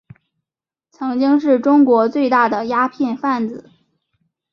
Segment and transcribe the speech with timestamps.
[0.89, 3.69] 曾经是中国最大的鸦片贩子。